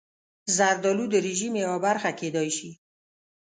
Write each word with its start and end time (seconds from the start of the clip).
زردالو 0.57 1.05
د 1.13 1.15
رژیم 1.27 1.53
یوه 1.63 1.79
برخه 1.85 2.09
کېدای 2.19 2.49
شي. 2.57 2.69